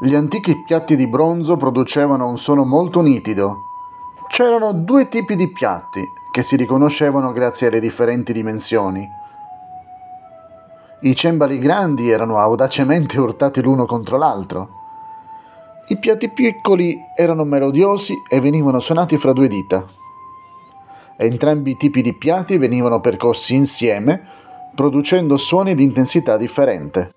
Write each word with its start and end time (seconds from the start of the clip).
Gli 0.00 0.14
antichi 0.14 0.62
piatti 0.64 0.94
di 0.94 1.08
bronzo 1.08 1.56
producevano 1.56 2.28
un 2.28 2.38
suono 2.38 2.64
molto 2.64 3.00
nitido. 3.00 3.56
C'erano 4.28 4.72
due 4.72 5.08
tipi 5.08 5.34
di 5.34 5.50
piatti 5.50 6.08
che 6.30 6.44
si 6.44 6.54
riconoscevano 6.54 7.32
grazie 7.32 7.66
alle 7.66 7.80
differenti 7.80 8.32
dimensioni. 8.32 9.04
I 11.00 11.14
cembali 11.16 11.58
grandi 11.58 12.10
erano 12.10 12.38
audacemente 12.38 13.18
urtati 13.18 13.60
l'uno 13.60 13.86
contro 13.86 14.16
l'altro. 14.18 14.68
I 15.88 15.98
piatti 15.98 16.28
piccoli 16.28 16.96
erano 17.16 17.42
melodiosi 17.42 18.14
e 18.28 18.40
venivano 18.40 18.78
suonati 18.78 19.18
fra 19.18 19.32
due 19.32 19.48
dita. 19.48 19.84
Entrambi 21.16 21.72
i 21.72 21.76
tipi 21.76 22.02
di 22.02 22.14
piatti 22.14 22.56
venivano 22.56 23.00
percorsi 23.00 23.56
insieme, 23.56 24.22
producendo 24.76 25.36
suoni 25.36 25.74
di 25.74 25.82
intensità 25.82 26.36
differente. 26.36 27.14